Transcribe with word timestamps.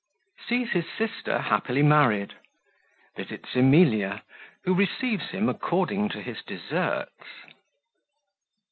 Sees 0.49 0.71
his 0.71 0.85
Sister 0.97 1.37
happily 1.37 1.83
married 1.83 2.33
Visits 3.15 3.49
Emilia, 3.53 4.23
who 4.63 4.73
receives 4.73 5.29
him 5.29 5.47
according 5.47 6.09
to 6.09 6.23
his 6.23 6.41
Deserts. 6.41 7.21